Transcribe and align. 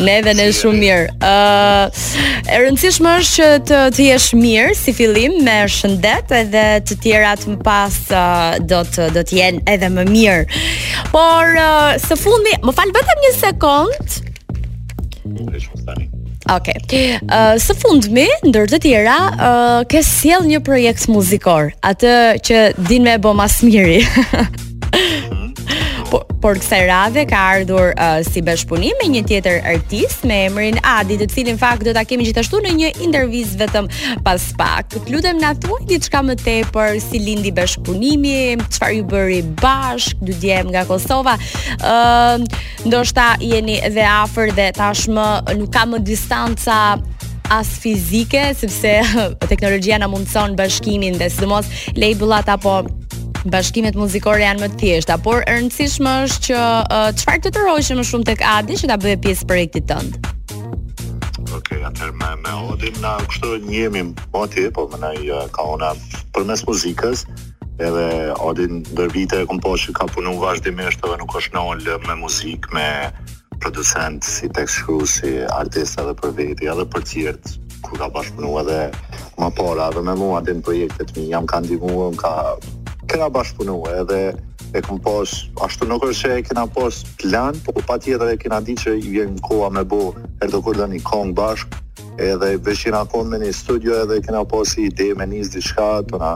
Ne 0.05 0.17
në 0.25 0.35
ne 0.39 0.47
si 0.51 0.63
shumë 0.63 0.81
mirë. 0.83 1.05
Ë, 1.19 1.33
uh, 1.33 2.49
e 2.55 2.61
rëndësishme 2.63 3.13
është 3.21 3.35
që 3.39 3.51
të 3.71 3.83
të 3.99 4.07
jesh 4.11 4.29
mirë 4.41 4.75
si 4.79 4.95
fillim 4.96 5.37
me 5.46 5.59
shëndet 5.77 6.35
edhe 6.41 6.64
të 6.89 6.99
tjerat 7.05 7.45
më 7.51 7.59
pas 7.67 7.99
uh, 8.13 8.57
do 8.69 8.82
të 8.95 9.09
do 9.17 9.23
të 9.29 9.41
jenë 9.41 9.64
edhe 9.75 9.93
më 9.96 10.07
mirë. 10.11 10.64
Por 11.13 11.57
uh, 11.59 11.95
së 12.03 12.19
fundi, 12.21 12.57
më 12.64 12.77
fal 12.81 12.95
vetëm 12.99 13.25
një 13.27 13.35
sekond. 13.41 14.21
Ok. 16.55 16.68
Uh, 16.71 17.55
së 17.64 17.75
fundmi, 17.81 18.27
ndër 18.45 18.68
të 18.75 18.81
tjera, 18.85 19.17
uh, 19.32 19.79
ke 19.89 20.03
sjell 20.05 20.45
një 20.50 20.61
projekt 20.67 21.09
muzikor, 21.09 21.71
atë 21.89 22.13
që 22.45 22.63
din 22.89 23.09
me 23.09 23.17
bë 23.18 23.32
më 23.41 23.49
miri. 23.64 23.99
Por, 26.14 26.23
por 26.39 26.54
kësaj 26.63 26.82
radhe 26.86 27.23
ka 27.27 27.39
ardhur 27.59 27.89
uh, 27.99 28.21
si 28.23 28.39
bashkëpunim 28.46 29.00
me 29.03 29.07
një 29.17 29.23
tjetër 29.27 29.64
artist 29.67 30.23
me 30.31 30.37
emrin 30.46 30.77
Adi, 30.87 31.17
të 31.18 31.27
cilin 31.32 31.59
fakt 31.59 31.82
do 31.87 31.90
ta 31.96 32.05
kemi 32.06 32.28
gjithashtu 32.28 32.61
në 32.62 32.75
një 32.78 32.91
intervistë 33.03 33.59
vetëm 33.64 33.89
pas 34.27 34.45
pak. 34.61 34.92
Të 34.95 35.03
lutem 35.11 35.41
na 35.42 35.50
thuaj 35.64 35.81
diçka 35.91 36.23
më 36.23 36.37
tepër 36.45 37.00
si 37.03 37.19
lindi 37.19 37.50
bashkëpunimi, 37.56 38.37
çfarë 38.62 38.98
ju 39.00 39.09
bëri 39.11 39.41
bashk, 39.59 40.23
dy 40.23 40.39
djem 40.45 40.70
nga 40.77 40.84
Kosova. 40.87 41.34
Ëm 41.83 42.45
uh, 42.45 42.62
ndoshta 42.87 43.33
jeni 43.42 43.81
dhe 43.97 44.06
afër 44.06 44.55
dhe 44.55 44.69
tashmë 44.78 45.27
nuk 45.59 45.75
ka 45.75 45.83
më 45.91 45.98
distanca 46.07 46.79
as 47.51 47.75
fizike 47.83 48.53
sepse 48.55 49.01
teknologjia 49.51 49.98
na 49.98 50.07
mundson 50.09 50.55
bashkimin 50.57 51.19
dhe 51.19 51.27
sidomos 51.33 51.67
labelat 51.98 52.47
apo 52.55 52.85
bashkimet 53.45 53.97
muzikore 53.98 54.41
janë 54.45 54.62
më 54.64 54.69
të 54.75 54.78
thjeshta, 54.81 55.17
por 55.20 55.42
e 55.45 55.55
rëndësishme 55.56 56.12
është 56.25 56.47
që 56.47 56.61
çfarë 57.20 57.41
uh, 57.41 57.42
të 57.45 57.53
tërhoqësh 57.56 57.91
më 57.98 58.05
shumë 58.11 58.28
tek 58.31 58.45
Adi 58.48 58.78
që 58.81 58.89
ta 58.91 58.97
bëjë 59.03 59.19
pjesë 59.25 59.48
projektit 59.51 59.89
tënd. 59.91 60.17
Okej, 61.53 61.81
okay, 61.81 61.81
atëherë 61.91 62.14
më 62.20 62.31
me 62.45 62.55
Odin 62.73 62.97
na 63.05 63.14
kështu 63.28 63.51
një 63.67 63.83
jemi 63.83 64.05
moti, 64.33 64.64
po 64.75 64.86
më 64.95 65.03
na 65.05 65.12
uh, 65.12 65.45
ka 65.55 65.62
ona 65.77 65.92
përmes 66.34 66.64
muzikës, 66.69 67.27
edhe 67.77 68.06
Odin 68.41 68.81
ndër 68.95 69.12
vite 69.12 69.42
e 69.42 69.47
po 69.67 69.77
që 69.77 69.95
ka 69.98 70.08
punuar 70.14 70.41
vazhdimisht 70.47 71.05
edhe 71.05 71.20
nuk 71.20 71.36
është 71.39 71.58
nëllë 71.58 71.98
me 72.08 72.17
muzikë, 72.25 72.73
me 72.75 72.89
producent 73.61 74.25
si 74.27 74.48
tek 74.51 74.69
shkru 74.69 75.05
si 75.06 75.39
artista 75.55 76.03
dhe 76.08 76.17
për 76.19 76.31
veti 76.36 76.67
edhe 76.67 76.89
për 76.91 77.03
cirt 77.06 77.58
ku 77.84 77.97
ka 78.01 78.08
bashkëpunuar 78.12 78.64
edhe 78.64 78.89
më 79.39 79.51
parë 79.56 79.84
edhe 79.91 80.03
me 80.08 80.17
mua 80.19 80.41
din 80.45 80.61
projektet 80.64 81.12
mi 81.17 81.29
jam 81.31 81.47
kandiduar 81.47 82.17
ka 82.19 82.33
kena 83.15 83.31
bashkëpunu 83.31 83.77
edhe 83.95 84.20
e 84.75 84.81
këmë 84.83 84.98
pos, 85.05 85.31
ashtu 85.62 85.87
nuk 85.87 86.03
është 86.09 86.27
që 86.33 86.37
e 86.39 86.43
kena 86.48 86.65
pos 86.75 86.97
plan, 87.23 87.55
po 87.62 87.70
pa 87.87 87.95
tjetër 88.03 88.33
e 88.33 88.39
kena 88.43 88.59
di 88.67 88.75
që 88.81 88.97
i 88.98 89.05
vjen 89.07 89.37
në 89.37 89.45
koha 89.47 89.69
me 89.70 89.84
bo 89.87 90.01
e 90.43 90.48
do 90.51 90.59
kur 90.65 90.81
një 90.91 90.98
kong 91.07 91.31
bashk, 91.39 91.77
edhe 92.19 92.57
veshina 92.67 93.05
kon 93.11 93.31
me 93.31 93.39
një 93.39 93.53
studio 93.55 94.01
edhe 94.03 94.19
kena 94.27 94.42
pos 94.45 94.75
i 94.83 94.89
ide 94.91 95.12
me 95.15 95.29
njës 95.31 95.53
diçka, 95.55 95.87
të 96.11 96.19
na 96.25 96.33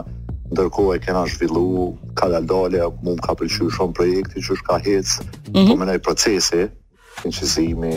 ndërko 0.55 0.85
e 0.95 1.01
kena 1.03 1.25
zhvillu, 1.33 1.91
ka 2.15 2.31
lëndale, 2.31 2.79
mu 3.03 3.17
më 3.19 3.27
ka 3.27 3.35
përqy 3.37 3.67
shumë 3.75 3.95
projekti 3.99 4.45
që 4.47 4.57
shka 4.61 4.77
hec, 4.87 5.17
mm 5.19 5.59
-hmm. 5.59 5.67
po 5.67 5.75
mënoj 5.81 5.99
procesi, 6.07 6.63
në 7.25 7.29
qëzimi, 7.37 7.95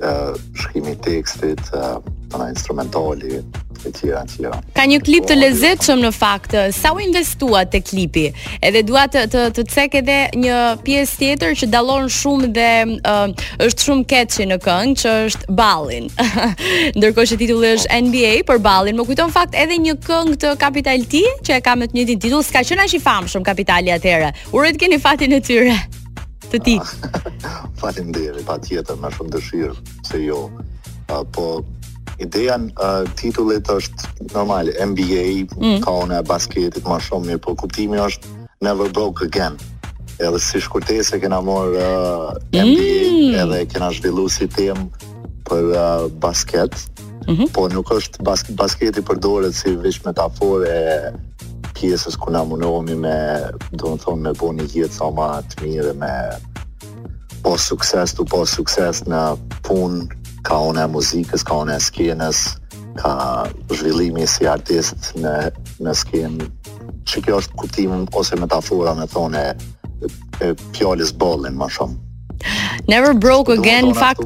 eh, 0.00 0.32
shkimi 0.62 0.96
tekstit, 0.96 1.60
eh, 1.76 1.98
ana 2.34 2.48
instrumentali 2.50 3.44
e 3.86 3.90
tjera 3.92 4.22
e 4.22 4.26
tjera. 4.26 4.58
Ka 4.76 4.84
një 4.88 4.98
klip 5.04 5.26
të 5.28 5.36
lezetshëm 5.38 6.00
në 6.02 6.10
fakt. 6.14 6.54
Sa 6.76 6.94
u 6.94 7.00
investua 7.02 7.64
te 7.70 7.80
klipi? 7.84 8.24
Edhe 8.64 8.82
dua 8.86 9.04
të 9.12 9.26
të 9.32 9.42
të 9.56 9.64
cek 9.74 9.96
edhe 10.00 10.16
një 10.44 10.58
pjesë 10.86 11.18
tjetër 11.20 11.54
që 11.60 11.68
dallon 11.74 12.08
shumë 12.18 12.48
dhe 12.58 12.68
uh, 12.96 13.26
është 13.66 13.86
shumë 13.88 14.06
catchy 14.12 14.46
në 14.50 14.58
këngë, 14.64 14.96
që 15.02 15.16
është 15.30 15.56
Ballin. 15.60 16.08
Ndërkohë 16.96 17.30
që 17.32 17.38
titulli 17.44 17.74
është 17.78 18.00
NBA 18.08 18.32
për 18.50 18.62
Ballin, 18.64 18.96
më 18.98 19.06
kujton 19.10 19.34
fakt 19.34 19.56
edhe 19.58 19.78
një 19.86 19.98
këngë 20.06 20.38
të 20.44 20.54
Capital 20.64 21.04
T 21.14 21.22
që 21.48 21.58
e 21.58 21.62
ka 21.66 21.76
me 21.78 21.90
të 21.90 21.98
njëjtin 22.00 22.22
titull, 22.26 22.44
s'ka 22.46 22.64
qenë 22.66 22.88
as 22.88 22.96
i 22.96 23.02
famshëm 23.04 23.44
Capitali 23.46 23.92
atëherë. 23.94 24.32
Uret 24.54 24.78
të 24.78 24.86
keni 24.86 25.02
fatin 25.02 25.36
e 25.38 25.42
tyre 25.44 25.74
të 26.54 26.62
ti. 26.64 26.78
pa 27.80 27.92
patjetër, 28.54 28.96
me 29.02 29.12
shumë 29.18 29.34
dëshirë, 29.36 29.76
se 30.08 30.24
jo. 30.24 30.46
po 31.32 31.58
ideja 32.18 32.56
e 32.56 32.70
uh, 32.80 33.06
titullit 33.18 33.68
është 33.70 34.28
normal 34.34 34.70
NBA, 34.70 35.24
mm. 35.58 35.78
kona 35.84 36.20
e 36.20 36.26
basketit 36.26 36.86
më 36.86 37.00
shumë 37.08 37.28
mirë, 37.30 37.40
por 37.42 37.56
kuptimi 37.60 37.98
është 38.00 38.34
never 38.64 38.90
broke 38.94 39.24
again. 39.26 39.56
Edhe 40.22 40.38
si 40.38 40.60
shkurtese 40.62 41.18
kena 41.20 41.40
marr 41.44 41.74
uh, 41.74 42.34
NBA 42.52 42.94
mm. 43.10 43.34
edhe 43.42 43.62
kena 43.72 43.90
zhvillu 43.96 44.28
si 44.30 44.46
tem 44.46 44.86
për 45.48 45.72
uh, 45.72 46.10
basket. 46.22 46.76
Mm 47.26 47.34
-hmm. 47.34 47.50
Po 47.56 47.68
nuk 47.68 47.90
është 47.90 48.22
bas 48.22 48.42
basketi 48.50 49.00
përdoret 49.00 49.54
si 49.54 49.70
veç 49.82 49.98
metaforë 50.04 50.64
e 50.80 50.84
pjesës 51.74 52.16
ku 52.20 52.30
në 52.30 52.40
mundohemi 52.48 52.94
me, 52.94 53.18
do 53.72 53.86
të 53.96 54.02
thonë 54.04 54.20
me 54.22 54.32
bën 54.38 54.54
një 54.60 54.66
jetë 54.74 54.92
sa 54.98 55.06
më 55.18 55.30
të 55.50 55.54
mirë 55.64 55.94
me 56.02 56.12
po 57.42 57.56
sukses, 57.58 58.14
tu 58.14 58.24
po 58.24 58.44
sukses 58.46 59.02
në 59.12 59.22
punë 59.66 60.23
ka 60.44 60.60
ona 60.68 60.84
e 60.84 60.92
muzikës, 60.92 61.42
ka 61.48 61.56
ona 61.64 61.78
e 61.80 61.82
skenës, 61.82 62.40
ka 63.00 63.12
zhvillimi 63.72 64.28
si 64.30 64.46
artist 64.50 65.12
në, 65.20 65.32
në 65.82 65.94
skenë, 66.02 66.48
që 67.10 67.22
kjo 67.26 67.38
është 67.42 67.60
kutim 67.64 67.94
ose 68.20 68.38
metafora 68.44 68.92
me 69.00 69.08
thone 69.16 69.44
e, 69.50 70.12
e 70.44 70.52
pjallis 70.76 71.14
bollin 71.24 71.56
ma 71.60 71.70
shumë. 71.78 72.02
Never 72.86 73.14
broke 73.16 73.48
again 73.48 73.94
fakt. 73.94 74.20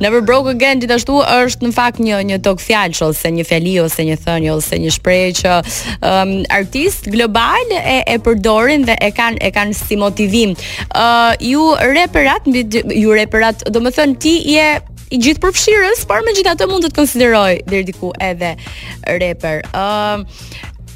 Never 0.00 0.20
broke 0.20 0.50
again 0.50 0.80
gjithashtu 0.82 1.20
është 1.24 1.68
në 1.68 1.72
fakt 1.74 2.00
një 2.02 2.18
një 2.32 2.38
tok 2.44 2.58
fjalësh 2.62 3.02
ose 3.06 3.30
një 3.32 3.44
fjali 3.46 3.74
ose 3.82 4.06
një 4.08 4.16
thënie 4.24 4.50
ose 4.54 4.78
një 4.82 4.92
shprehje 4.96 5.36
që 5.42 5.58
um, 6.02 6.32
artist 6.50 7.06
global 7.14 7.70
e 7.78 8.02
e 8.06 8.16
përdorin 8.26 8.86
dhe 8.88 8.98
e 9.08 9.12
kanë 9.16 9.38
e 9.48 9.52
kanë 9.54 9.76
si 9.78 9.98
motivim. 10.00 10.56
Uh, 10.90 11.34
ju 11.38 11.62
reperat 11.78 12.46
mbi 12.50 12.64
ju 13.04 13.14
reperat, 13.14 13.62
do 13.70 13.78
të 13.86 13.94
thënë 13.98 14.18
ti 14.22 14.34
je 14.52 14.68
i 15.14 15.18
gjithë 15.24 15.40
përfshirës, 15.46 16.02
por 16.10 16.24
me 16.26 16.34
gjithë 16.36 16.52
atë 16.56 16.66
mund 16.68 16.84
të 16.84 16.90
të 16.92 16.98
konsideroj 16.98 17.52
dhe 17.70 17.82
rdiku 17.84 18.10
edhe 18.22 18.56
reper. 19.08 19.62
Uh, 19.70 20.18
um, 20.18 20.28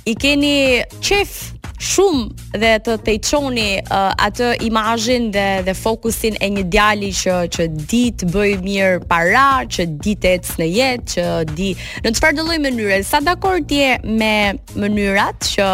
I 0.03 0.17
keni 0.19 0.83
qef 0.99 1.53
shumë 1.83 2.59
dhe 2.63 2.71
të 2.87 2.95
tejçoni 3.07 3.67
uh, 3.83 4.13
atë 4.23 4.49
imajin 4.69 5.29
dhe, 5.35 5.47
dhe 5.67 5.75
fokusin 5.77 6.37
e 6.43 6.49
një 6.57 6.65
djali 6.73 7.11
që, 7.19 7.37
që 7.57 7.69
di 7.91 8.03
të 8.21 8.29
bëjë 8.33 8.63
mirë 8.63 9.05
para, 9.11 9.47
që 9.75 9.89
di 10.05 10.15
të 10.21 10.35
etës 10.39 10.57
në 10.63 10.71
jetë, 10.77 11.13
që 11.15 11.29
di... 11.59 11.73
Në 12.07 12.15
të 12.17 12.33
dëlloj 12.39 12.59
mënyre, 12.69 13.03
sa 13.09 13.21
dakor 13.21 13.41
akor 13.43 13.65
tje 13.69 13.95
me 14.21 14.35
mënyrat 14.79 15.49
që 15.55 15.67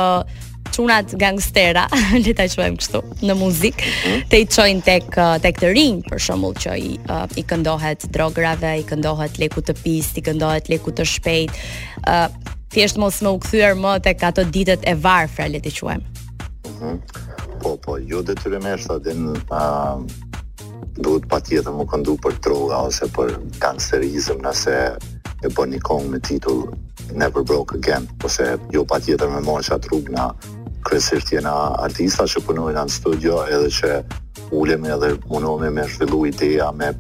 qunat 0.79 1.13
gangstera, 1.19 1.83
le 2.23 2.33
ta 2.39 2.45
quajmë 2.49 2.77
kështu, 2.79 3.01
në 3.27 3.35
muzikë, 3.41 3.87
mhm. 3.87 4.29
te 4.31 4.39
i 4.39 4.45
çojnë 4.47 4.85
tek 4.87 5.09
uh, 5.19 5.33
tek 5.43 5.59
të 5.59 5.73
rinj, 5.75 6.05
për 6.07 6.23
shembull, 6.29 6.55
që 6.63 6.77
i 6.87 6.93
uh, 7.11 7.25
i 7.35 7.43
këndohet 7.51 8.07
drograve, 8.15 8.77
i 8.79 8.85
këndohet 8.89 9.41
leku 9.43 9.65
të 9.69 9.75
pis, 9.83 10.13
i 10.15 10.25
këndohet 10.31 10.71
leku 10.73 10.95
të 10.97 11.09
shpejtë. 11.17 11.67
Uh, 12.07 12.55
thjesht 12.73 12.99
mos 13.01 13.21
më 13.25 13.31
u 13.33 13.39
kthyer 13.43 13.77
më 13.79 13.93
tek 14.05 14.25
ato 14.29 14.45
ditët 14.45 14.84
e 14.89 14.95
varfra, 15.05 15.47
le 15.49 15.61
të 15.65 15.73
quajmë. 15.81 16.27
Mm 16.81 16.99
Po, 17.59 17.73
po, 17.83 17.97
jo 18.06 18.21
detyrimisht 18.23 18.87
atë 18.87 19.01
din 19.03 19.33
pa 19.49 19.98
duhet 21.03 21.25
patjetër 21.27 21.75
më 21.75 21.89
këndu 21.91 22.13
për 22.22 22.37
droga 22.47 22.78
ose 22.87 23.09
për 23.16 23.33
kancerizëm 23.59 24.45
nëse 24.45 24.77
e 25.42 25.51
bën 25.57 25.72
një 25.75 25.81
kong 25.89 26.07
me 26.13 26.21
titull 26.22 26.69
Never 27.19 27.42
Broke 27.42 27.75
Again 27.81 28.07
ose 28.25 28.47
jo 28.71 28.84
patjetër 28.87 29.33
me 29.34 29.42
morë 29.42 29.66
që 29.66 29.75
atë 29.75 29.91
rrugë 29.91 30.15
nga 30.15 30.28
jena 31.34 31.57
artista 31.83 32.31
që 32.31 32.45
punojnë 32.47 32.78
në 32.87 32.95
studio 33.01 33.42
edhe 33.57 33.75
që 33.78 33.92
ulemi 34.60 34.95
edhe 34.95 35.10
punojmë 35.27 35.72
me 35.81 35.89
shvillu 35.91 36.25
idea 36.31 36.71
me 36.71 36.95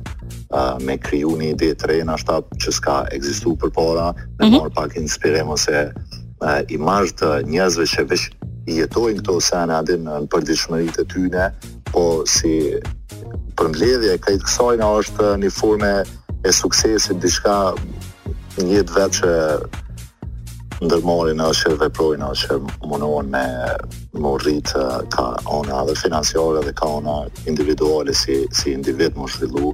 uh, 0.52 0.78
me 0.86 0.96
kriju 1.00 1.32
një 1.38 1.50
ide 1.52 1.72
të 1.78 1.90
rejnë, 1.92 2.06
në 2.12 2.16
shtapë 2.22 2.58
që 2.62 2.74
s'ka 2.76 2.98
egzistu 3.14 3.54
për 3.60 3.72
para, 3.76 4.08
me 4.14 4.22
mm 4.22 4.48
-hmm. 4.48 4.60
marë 4.60 4.74
pak 4.78 4.96
inspiremo 4.96 5.56
se 5.56 5.78
uh, 5.92 6.58
imajtë 6.68 7.16
të 7.18 7.30
njëzve 7.52 7.84
që 7.92 8.08
vesh 8.10 8.28
i 8.68 8.76
jetojnë 8.80 9.18
këto 9.20 9.40
sene 9.40 9.74
adin 9.76 10.04
në 10.08 10.16
përdiqëmërit 10.32 10.96
e 11.00 11.04
tyne, 11.04 11.44
po 11.92 12.22
si 12.26 12.76
përmledhje 13.56 14.14
e 14.14 14.18
kajtë 14.18 14.44
kësojnë 14.44 14.88
është 15.00 15.26
një 15.42 15.50
forme 15.50 15.92
e 16.44 16.50
suksesit 16.52 17.16
diçka 17.22 17.72
njëtë 18.58 18.92
vetë 18.96 19.16
që 19.20 19.30
ndërmorin 20.84 21.40
është 21.42 21.72
dhe 21.80 21.88
projnë 21.90 22.26
është 22.32 22.48
që 22.48 22.60
mundohen 22.86 23.26
me 23.34 23.46
më 24.22 24.30
rritë 24.42 24.84
ka 25.14 25.26
ona 25.46 25.84
dhe 25.88 25.94
financiore 25.98 26.60
dhe 26.66 26.72
ka 26.72 26.86
ona 26.86 27.26
individuale 27.46 28.14
si, 28.14 28.46
si 28.54 28.70
individ 28.72 29.16
më 29.18 29.26
shvillu 29.32 29.72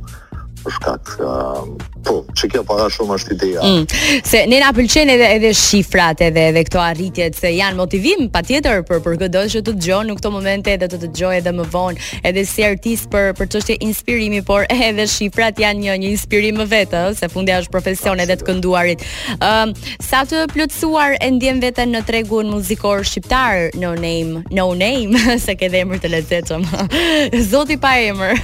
për 0.65 0.75
shkak 0.79 1.13
uh, 1.21 1.89
po, 2.05 2.15
që 2.37 2.49
kjo 2.53 2.63
para 2.69 2.87
shumë 2.93 3.17
është 3.19 3.33
ideja. 3.37 3.65
Mm. 3.69 4.25
Se 4.29 4.41
ne 4.51 4.61
na 4.63 4.71
pëlqen 4.77 5.11
edhe 5.13 5.29
edhe 5.37 5.51
shifrat 5.59 6.23
edhe 6.27 6.47
edhe 6.51 6.63
këto 6.69 6.81
arritjet 6.83 7.37
se 7.39 7.51
janë 7.55 7.77
motivim 7.79 8.27
patjetër 8.33 8.83
për 8.89 9.03
për 9.05 9.19
këtë 9.25 9.45
që 9.55 9.63
të 9.67 9.75
dëgjon 9.81 10.09
në 10.13 10.17
këto 10.19 10.33
momente 10.35 10.73
edhe 10.75 10.89
të 10.93 11.01
dëgjoj 11.05 11.33
edhe 11.41 11.55
më 11.59 11.67
vonë, 11.75 12.05
edhe 12.31 12.45
si 12.49 12.65
artist 12.67 13.09
për 13.13 13.33
për 13.39 13.51
çështje 13.55 13.79
inspirimi, 13.89 14.41
por 14.47 14.65
edhe 14.89 15.07
shifrat 15.17 15.61
janë 15.63 15.85
një 15.87 15.99
një 16.05 16.13
inspirim 16.15 16.61
më 16.63 16.69
vetë, 16.75 17.05
se 17.21 17.29
fundja 17.33 17.61
është 17.65 17.75
profesion 17.75 18.25
edhe 18.25 18.39
të 18.41 18.49
kënduarit. 18.51 19.05
Ëm 19.39 19.75
uh, 19.75 19.93
sa 20.05 20.23
të 20.29 20.45
plotësuar 20.55 21.19
e 21.25 21.31
ndjen 21.37 21.61
veten 21.63 21.93
në 21.95 22.03
tregun 22.09 22.49
muzikor 22.53 23.05
shqiptar 23.05 23.69
No 23.81 23.93
Name, 23.99 24.45
No 24.55 24.71
Name, 24.79 25.21
se 25.45 25.57
ke 25.61 25.69
dhe 25.73 25.85
emër 25.85 26.01
të 26.05 26.15
lezetshëm. 26.15 26.65
Zoti 27.53 27.77
pa 27.81 27.97
emër. 28.01 28.39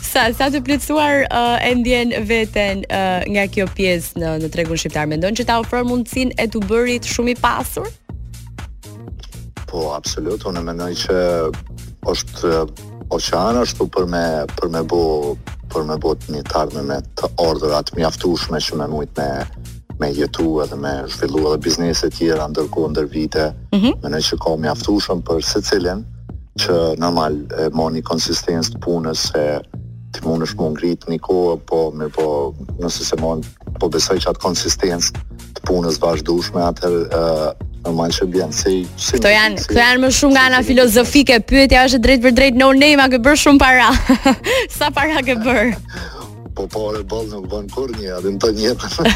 sa 0.00 0.26
sa 0.40 0.46
të 0.48 0.62
plotësuar 0.64 1.26
uh, 1.28 1.56
e 1.60 1.70
ndjen 1.82 2.14
veten 2.24 2.78
uh, 2.88 3.20
nga 3.28 3.42
kjo 3.52 3.66
pjesë 3.76 4.20
në 4.22 4.28
në 4.40 4.48
tregun 4.54 4.78
shqiptar. 4.80 5.04
Mendon 5.10 5.34
që 5.36 5.44
ta 5.44 5.58
ofron 5.60 5.84
mundësinë 5.90 6.32
e 6.40 6.46
të 6.48 6.62
bërit 6.64 7.04
shumë 7.04 7.34
i 7.34 7.34
pasur? 7.42 7.90
Po, 9.68 9.82
absolut, 9.92 10.46
unë 10.48 10.62
mendoj 10.64 10.88
që 11.02 11.16
është 12.08 12.52
uh, 12.54 12.62
oqean 13.18 13.58
ashtu 13.66 13.84
për 13.92 14.06
me 14.14 14.22
për 14.56 14.72
me 14.72 14.80
bu 14.88 15.02
për 15.74 15.84
me 15.90 15.98
bu 16.02 16.14
një 16.32 16.40
tardhme 16.48 16.86
me 16.88 16.96
të 17.20 17.28
ordrat 17.44 17.92
mjaftueshme 18.00 18.62
që 18.64 18.80
më 18.80 18.88
mujt 18.94 19.20
me 19.20 19.28
me 20.00 20.08
jetu 20.16 20.48
edhe 20.64 20.78
me 20.80 20.94
zhvillu 21.12 21.42
edhe 21.50 21.60
biznese 21.66 22.08
tjera 22.16 22.46
ndërku 22.48 22.86
ndër 22.94 23.10
vite, 23.12 23.50
mm 23.74 23.78
-hmm. 23.80 24.24
që 24.28 24.40
ka 24.40 24.56
mjaftushëm 24.64 25.20
për 25.20 25.44
se 25.50 25.60
cilin, 25.68 26.00
që 26.62 26.96
normal 27.04 27.36
e 27.60 27.68
moni 27.76 28.00
konsistencë 28.10 28.70
të 28.72 28.78
punës 28.86 29.18
se 29.34 29.44
të 30.20 30.28
mund 30.28 30.44
është 30.44 30.60
mund 30.60 31.08
një 31.10 31.18
kohë, 31.24 31.56
po, 31.68 31.80
më 32.00 32.08
po, 32.16 32.26
nëse 32.84 33.06
se 33.10 33.18
mund, 33.20 33.48
po 33.80 33.88
besoj 33.92 34.18
që 34.22 34.34
atë 34.34 34.42
konsistencë 34.42 35.24
të 35.56 35.64
punës 35.68 35.98
vazhdushme, 36.02 36.62
atër, 36.70 36.98
uh, 37.08 37.66
normal 37.86 38.12
që 38.12 38.26
bjen 38.32 38.52
si 38.54 38.82
si 39.00 39.16
Kto 39.18 39.30
janë, 39.32 39.60
si, 39.64 39.72
janë 39.76 40.02
më 40.04 40.10
shumë 40.20 40.36
nga 40.36 40.42
ana 40.52 40.60
si, 40.62 40.68
filozofike. 40.70 41.40
Pyetja 41.48 41.86
është 41.88 42.02
drejt 42.04 42.24
për 42.26 42.36
drejt 42.38 42.60
no 42.60 42.72
name, 42.76 43.00
a 43.02 43.08
ke 43.12 43.20
bërë 43.24 43.40
shumë 43.46 43.62
para? 43.62 43.88
Sa 44.78 44.92
para 44.94 45.24
ke 45.24 45.38
bërë? 45.40 45.70
po 46.50 46.64
po 46.66 46.80
e 46.98 47.00
boll 47.06 47.28
në 47.30 47.38
bën 47.48 47.68
kurrë 47.72 47.94
një, 48.02 48.08
atë 48.18 48.30
të 48.42 48.48
një. 48.58 48.72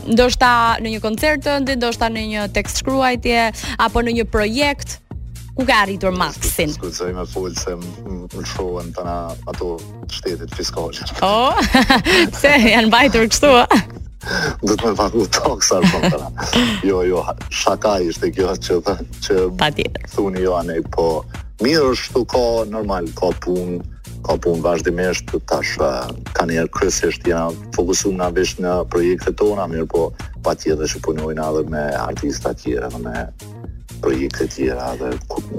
ndoshta 0.09 0.49
në 0.81 0.95
një 0.95 1.03
koncert 1.05 1.45
të 1.45 1.59
ndë, 1.63 1.77
ndoshta 1.79 2.09
në 2.11 2.23
një 2.33 2.47
tekst 2.57 2.81
shkruajtje 2.81 3.45
apo 3.85 4.03
në 4.03 4.17
një 4.17 4.25
projekt? 4.33 4.97
ku 5.55 5.61
ka 5.65 5.73
arritur 5.85 6.11
Maxin. 6.11 6.73
Skuzoj 6.73 7.13
me 7.13 7.23
fol 7.29 7.53
se 7.55 7.75
më 7.77 8.41
shohën 8.53 8.93
tani 8.95 9.17
ato 9.47 9.77
shtetet 10.09 10.49
fiskale. 10.57 10.97
O, 11.21 11.53
se 12.41 12.53
janë 12.73 12.93
bajtur 12.93 13.29
kështu. 13.29 13.53
Do 14.63 14.75
të 14.79 14.87
më 14.89 14.93
vaku 14.99 15.25
toksa 15.35 15.79
apo 15.83 15.99
tani. 16.09 16.81
Jo, 16.87 17.03
jo, 17.05 17.23
shaka 17.51 17.99
ishte 18.01 18.31
kjo 18.33 18.55
që 18.65 18.81
që 19.21 20.03
thoni 20.15 20.43
jo 20.47 20.55
anë 20.61 20.79
po 20.95 21.07
mirë 21.63 21.91
është 21.93 22.13
të 22.17 22.23
ka 22.33 22.45
normal 22.73 23.09
ka 23.19 23.29
punë 23.45 23.83
ka 24.23 24.37
punë 24.39 24.63
vazhdimisht 24.63 25.33
tash 25.51 25.75
ka 25.83 26.45
njerë 26.47 26.71
kryesisht 26.73 27.27
janë 27.27 27.75
fokusuar 27.75 28.15
nga 28.21 28.29
vetë 28.39 28.63
në 28.65 28.75
projektet 28.93 29.37
tona 29.43 29.67
mirë 29.69 29.89
po 29.91 30.07
patjetër 30.47 30.89
që 30.95 31.03
punojnë 31.07 31.43
edhe 31.49 31.63
me 31.75 31.83
artista 32.05 32.55
të 32.55 32.63
tjerë 32.63 32.87
edhe 32.89 33.03
me 33.03 33.25
projekte 34.03 34.45
të 34.45 34.55
tjera 34.55 34.89
dhe 34.99 35.09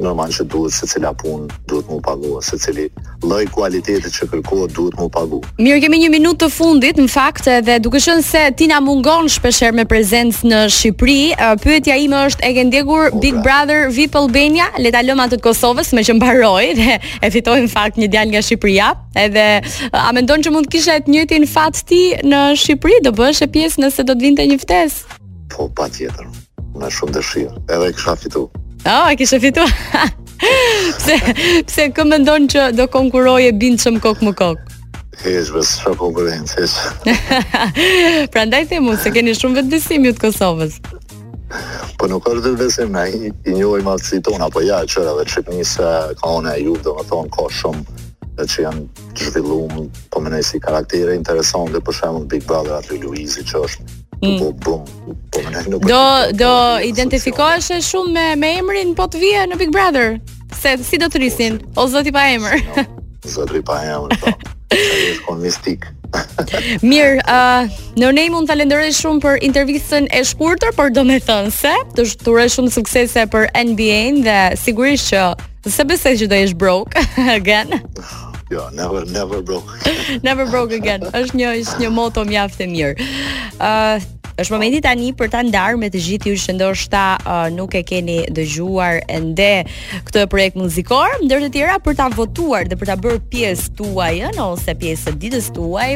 normal 0.03 0.33
që 0.33 0.45
duhet 0.53 0.73
se 0.75 0.87
cila 0.89 1.13
pun 1.17 1.47
duhet 1.71 1.89
mu 1.89 2.01
pagu, 2.05 2.33
se 2.45 2.59
cili 2.61 2.87
loj 3.25 3.47
kualitetit 3.55 4.13
që 4.13 4.29
kërkohet 4.33 4.73
duhet 4.77 4.97
mu 4.99 5.09
pagu. 5.13 5.41
Mirë, 5.59 5.81
kemi 5.87 6.01
një 6.05 6.11
minutë 6.13 6.45
të 6.45 6.51
fundit, 6.53 6.99
në 7.01 7.09
fakt, 7.13 7.49
dhe 7.67 7.79
duke 7.85 8.01
shën 8.05 8.23
se 8.27 8.45
ti 8.59 8.69
na 8.71 8.81
mungon 8.85 9.31
shpesher 9.33 9.73
me 9.77 9.87
prezencë 9.89 10.51
në 10.51 10.61
Shqipëri, 10.77 11.21
pyetja 11.65 11.97
ime 12.05 12.23
është 12.29 12.49
e 12.49 12.53
gendegur 12.59 13.09
okay. 13.09 13.21
Big 13.25 13.39
Brother 13.45 13.89
VIP 13.95 14.19
Albania, 14.23 14.69
leta 14.79 14.99
ta 15.01 15.07
lëmë 15.07 15.41
Kosovës 15.45 15.93
me 15.97 16.05
që 16.07 16.17
mbaroi 16.19 16.73
dhe 16.79 16.99
e 17.25 17.33
fitoi 17.33 17.59
në 17.65 17.73
fakt 17.73 17.99
një 18.01 18.11
djalë 18.13 18.35
nga 18.37 18.45
Shqipëria, 18.45 18.93
edhe 19.25 19.49
a 20.05 20.09
mendon 20.17 20.45
që 20.45 20.55
mund 20.55 20.75
e 21.25 21.27
të 21.27 21.39
në 21.41 21.51
fat 21.51 21.81
ti 21.89 22.03
në 22.29 22.45
Shqipëri, 22.61 23.01
do 23.07 23.13
bësh 23.17 23.45
e 23.47 23.51
pjesë 23.55 23.87
nëse 23.87 24.05
do 24.05 24.15
të 24.15 24.23
vinte 24.29 24.47
një 24.49 24.59
ftesë? 24.63 25.21
Po, 25.55 25.69
patjetër 25.77 26.44
me 26.81 26.89
shumë 26.91 27.15
dëshirë, 27.17 27.61
edhe 27.75 27.91
i 27.91 27.95
kësha 27.95 28.15
fitu. 28.21 28.43
O, 28.45 28.85
oh, 28.91 29.07
i 29.09 29.17
kësha 29.19 29.39
fitu? 29.43 29.65
pse, 30.99 31.17
pse 31.69 31.87
këmë 31.97 32.19
ndonë 32.25 32.51
që 32.55 32.65
do 32.79 32.89
konkuroje 32.93 33.53
bindshëm 33.63 33.95
që 33.97 33.97
më 34.01 34.05
kokë 34.07 34.29
më 34.29 34.35
kokë? 34.43 34.81
He, 35.23 35.37
e 35.39 35.45
shbës 35.47 35.69
shë 35.85 35.95
se 38.27 38.29
pra 38.35 38.45
se 38.99 39.13
keni 39.15 39.35
shumë 39.39 39.61
vetë 39.61 40.01
ju 40.09 40.15
të 40.15 40.23
Kosovës. 40.25 40.81
Po 42.01 42.09
nuk 42.11 42.27
është 42.33 42.53
dhe 42.59 42.67
se 42.75 42.87
me 42.91 43.05
i, 43.15 43.31
i 43.47 43.53
njoj 43.55 43.85
tona, 44.27 44.49
po 44.51 44.61
ja, 44.67 44.81
qëra 44.91 45.15
dhe 45.21 45.25
që 45.31 45.45
një 45.55 45.63
se 45.71 45.87
ka 46.19 46.29
one 46.35 46.51
e 46.57 46.65
ju, 46.65 46.75
do 46.83 46.97
më 46.99 47.05
thonë, 47.13 47.31
ka 47.37 47.47
shumë 47.49 47.85
dhe 48.41 48.47
që 48.51 48.65
janë 48.67 48.83
zhvillum, 49.23 49.87
po 50.11 50.21
më 50.21 50.35
nëjë 50.35 50.43
si 50.49 50.57
interesante 50.57 51.15
interesantë, 51.15 51.81
për 51.87 51.95
shemë 52.01 52.25
në 52.25 52.29
Big 52.35 52.45
Brother 52.51 52.81
atë 52.83 52.99
Luizi 53.05 53.47
që 53.47 53.63
është, 53.69 53.95
mm. 54.17 54.57
po 54.67 54.83
Do 55.69 56.31
do 56.35 56.53
identifikohesh 56.83 57.71
shumë 57.87 58.11
me 58.19 58.35
me 58.37 58.51
emrin 58.59 58.91
po 58.99 59.07
të 59.07 59.21
vije 59.23 59.43
në 59.53 59.59
Big 59.61 59.71
Brother. 59.71 60.19
Se 60.61 60.75
si 60.83 60.99
do 60.99 61.07
të 61.07 61.21
rrisin 61.23 61.61
o 61.79 61.87
zoti 61.87 62.13
pa 62.13 62.27
emër? 62.35 62.59
Zoti 63.35 63.63
pa 63.65 63.79
emër. 63.83 64.19
Po. 64.21 64.35
Ai 64.73 65.37
është 65.51 65.75
po, 65.85 65.93
Mirë, 66.91 67.23
uh, 67.27 67.73
në 67.99 68.11
nej 68.15 68.29
mund 68.31 68.47
të 68.47 68.57
lenderoj 68.61 68.91
shumë 68.95 69.23
për 69.23 69.41
intervjistën 69.49 70.07
e 70.15 70.21
shkurëtër, 70.27 70.75
por 70.77 70.93
do 70.95 71.03
me 71.07 71.17
thënë 71.19 71.51
se, 71.55 71.73
të 71.97 72.05
shturoj 72.13 72.45
shumë 72.55 72.71
suksese 72.75 73.25
për 73.33 73.49
NBA 73.51 74.01
dhe 74.27 74.39
sigurisht 74.61 75.11
që 75.11 75.35
se 75.75 75.87
besoj 75.91 76.15
që 76.23 76.29
do 76.31 76.39
jesh 76.39 76.55
broke 76.55 77.03
again. 77.41 77.75
Jo, 78.51 78.69
never 78.71 79.03
never 79.11 79.43
broke. 79.43 79.67
never 80.23 80.47
broke 80.47 80.71
again. 80.75 81.03
Është 81.11 81.41
një 81.41 81.53
një 81.83 81.91
moto 81.95 82.23
mjaft 82.27 82.63
e 82.67 82.71
mirë. 82.71 83.11
Ë, 83.59 83.71
uh, 83.71 84.11
është 84.43 84.53
momenti 84.53 84.81
tani 84.83 85.13
për 85.15 85.29
ta 85.31 85.41
ndarë 85.47 85.79
me 85.79 85.89
të 85.95 86.01
gjithë 86.07 86.31
ju 86.33 86.39
që 86.45 86.55
ndoshta 86.57 87.03
uh, 87.23 87.45
nuk 87.55 87.77
e 87.79 87.83
keni 87.87 88.17
dëgjuar 88.35 89.05
ende 89.15 89.51
këtë 90.09 90.25
projekt 90.33 90.59
muzikor, 90.59 91.15
ndër 91.23 91.45
të 91.47 91.53
tjera 91.55 91.77
për 91.85 91.99
ta 92.01 92.09
votuar 92.17 92.67
dhe 92.71 92.79
për 92.81 92.91
ta 92.91 92.97
bërë 93.07 93.21
pjesë 93.31 93.71
tuaj 93.79 94.13
ën 94.31 94.43
ose 94.49 94.75
pjesë 94.83 95.05
së 95.07 95.15
ditës 95.23 95.51
tuaj, 95.55 95.89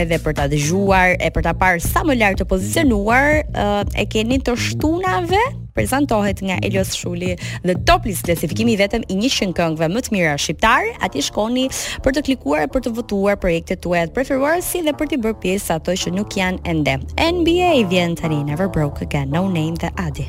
edhe 0.00 0.20
për 0.24 0.38
ta 0.40 0.48
dëgjuar 0.52 1.18
e 1.20 1.32
për 1.36 1.48
ta 1.50 1.56
parë 1.60 1.84
sa 1.90 2.06
më 2.08 2.16
lart 2.22 2.40
të 2.40 2.48
pozicionuar, 2.50 3.42
uh, 3.52 3.80
e 3.98 4.08
keni 4.08 4.40
të 4.44 4.56
shtunave 4.68 5.44
prezantohet 5.78 6.42
nga 6.42 6.56
Elios 6.66 6.90
Shuli 6.98 7.38
dhe 7.66 7.74
top 7.88 8.02
list 8.10 8.26
klasifikimi 8.26 8.74
vetëm 8.82 9.06
i 9.06 9.16
100 9.30 9.54
këngëve 9.58 9.86
më 9.94 10.02
të 10.08 10.14
mira 10.16 10.34
shqiptar, 10.42 10.90
aty 11.06 11.22
shkoni 11.28 11.68
për 12.04 12.18
të 12.18 12.24
klikuar 12.30 12.66
për 12.74 12.84
të 12.88 12.94
votuar 12.98 13.38
projektet 13.42 13.82
tuaja 13.86 14.10
të 14.10 14.16
preferuara 14.18 14.62
si 14.70 14.82
dhe 14.86 14.96
për 14.98 15.12
të 15.14 15.20
bërë 15.26 15.40
pjesë 15.44 15.76
ato 15.78 15.94
që 16.02 16.14
nuk 16.18 16.34
janë 16.42 16.62
ende. 16.74 16.98
NBA 17.28 17.72
vjen 17.94 18.18
tani 18.18 18.42
Never 18.50 18.66
Broke 18.74 19.06
Again, 19.06 19.30
No 19.30 19.46
Name 19.54 19.78
dhe 19.84 19.94
Adi. 20.08 20.28